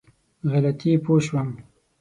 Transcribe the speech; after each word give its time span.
غلطي 0.51 0.91
پوه 1.03 1.19
شوم. 1.25 1.49